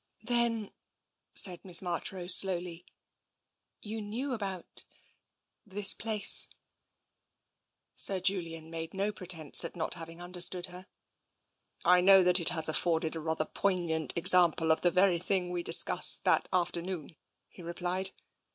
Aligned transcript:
"Then," 0.33 0.71
said 1.35 1.63
Miss 1.63 1.79
Marchrose 1.79 2.33
slowly," 2.33 2.87
you 3.83 4.01
knew 4.01 4.33
about— 4.33 4.83
this 5.73 5.93
place?" 5.93 6.47
Sir 7.95 8.19
Julian 8.19 8.71
made 8.71 8.95
no 8.95 9.11
pretence 9.11 9.63
at 9.63 9.75
not 9.75 9.93
having 9.93 10.19
under 10.19 10.41
stood 10.41 10.65
her." 10.65 10.87
I 11.95 12.01
know 12.01 12.23
that 12.23 12.39
it 12.39 12.49
has 12.49 12.67
afforded 12.67 13.15
a 13.15 13.19
rather 13.19 13.45
poignant 13.45 14.11
ex 14.17 14.33
ample 14.33 14.71
of 14.71 14.81
the 14.81 14.89
very 14.89 15.19
thing 15.19 15.51
we 15.51 15.61
discussed 15.61 16.23
that 16.23 16.49
afternoon," 16.51 17.15
he 17.47 17.61
replied. 17.61 18.09